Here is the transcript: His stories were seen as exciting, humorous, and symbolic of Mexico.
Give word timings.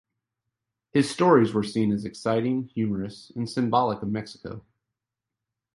His 0.93 1.11
stories 1.11 1.53
were 1.53 1.61
seen 1.61 1.91
as 1.91 2.05
exciting, 2.05 2.63
humorous, 2.73 3.31
and 3.35 3.47
symbolic 3.47 4.01
of 4.01 4.09
Mexico. 4.09 4.65